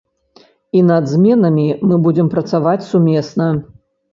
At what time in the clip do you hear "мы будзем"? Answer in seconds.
1.91-2.33